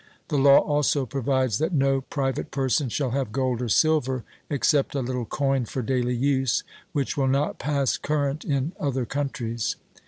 The 0.29 0.37
law 0.39 0.57
also 0.57 1.05
provides 1.05 1.59
that 1.59 1.73
no 1.73 2.01
private 2.01 2.49
person 2.49 2.89
shall 2.89 3.11
have 3.11 3.31
gold 3.31 3.61
or 3.61 3.69
silver, 3.69 4.23
except 4.49 4.95
a 4.95 4.99
little 4.99 5.25
coin 5.25 5.65
for 5.65 5.83
daily 5.83 6.15
use, 6.15 6.63
which 6.91 7.17
will 7.17 7.27
not 7.27 7.59
pass 7.59 7.97
current 7.99 8.43
in 8.43 8.71
other 8.79 9.05
countries. 9.05 9.75